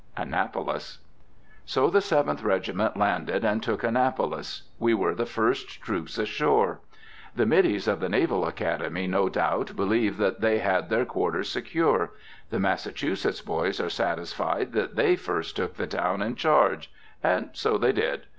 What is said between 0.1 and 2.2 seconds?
ANNAPOLIS. So the